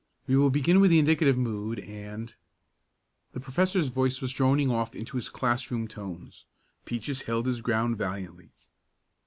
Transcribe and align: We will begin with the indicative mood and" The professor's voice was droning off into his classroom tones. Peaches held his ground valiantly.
We 0.25 0.35
will 0.35 0.49
begin 0.49 0.79
with 0.79 0.89
the 0.89 0.97
indicative 0.97 1.37
mood 1.37 1.77
and" 1.77 2.33
The 3.33 3.39
professor's 3.39 3.89
voice 3.89 4.19
was 4.19 4.31
droning 4.33 4.71
off 4.71 4.95
into 4.95 5.15
his 5.15 5.29
classroom 5.29 5.87
tones. 5.87 6.47
Peaches 6.85 7.21
held 7.21 7.45
his 7.45 7.61
ground 7.61 7.99
valiantly. 7.99 8.51